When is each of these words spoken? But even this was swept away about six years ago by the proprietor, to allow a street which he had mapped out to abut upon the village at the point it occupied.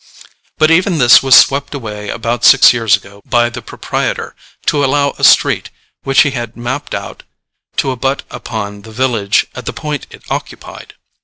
But 0.57 0.71
even 0.71 0.97
this 0.97 1.21
was 1.21 1.35
swept 1.37 1.75
away 1.75 2.09
about 2.09 2.43
six 2.43 2.73
years 2.73 2.95
ago 2.97 3.21
by 3.23 3.51
the 3.51 3.61
proprietor, 3.61 4.35
to 4.65 4.83
allow 4.83 5.11
a 5.19 5.23
street 5.23 5.69
which 6.01 6.21
he 6.23 6.31
had 6.31 6.57
mapped 6.57 6.95
out 6.95 7.21
to 7.77 7.91
abut 7.91 8.23
upon 8.31 8.81
the 8.81 8.91
village 8.91 9.45
at 9.53 9.67
the 9.67 9.73
point 9.73 10.07
it 10.09 10.23
occupied. 10.31 10.95